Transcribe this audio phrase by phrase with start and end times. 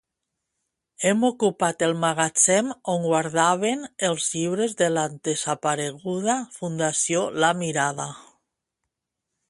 [1.07, 8.09] Hem ocupat el magatzem on guardaven els llibres de la desapareguda Fundació La Mirada